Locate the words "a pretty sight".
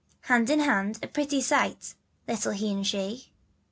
1.03-1.93